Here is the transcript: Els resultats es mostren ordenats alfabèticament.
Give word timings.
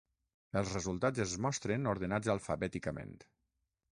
Els 0.61 0.71
resultats 0.77 1.21
es 1.25 1.35
mostren 1.47 1.85
ordenats 1.93 2.33
alfabèticament. 2.35 3.15